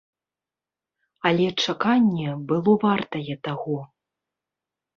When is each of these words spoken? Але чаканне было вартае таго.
Але 1.31 1.45
чаканне 1.67 2.29
было 2.49 2.71
вартае 2.87 3.35
таго. 3.49 3.79